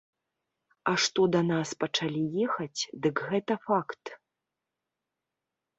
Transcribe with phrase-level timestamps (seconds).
[0.91, 4.05] А што да нас пачалі ехаць, дык гэта факт.